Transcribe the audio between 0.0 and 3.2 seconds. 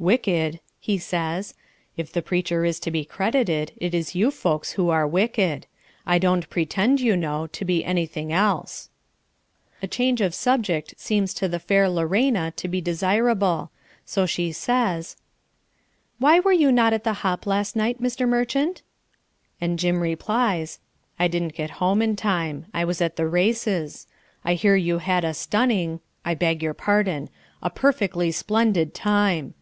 "Wicked," he says. "If the preacher is to be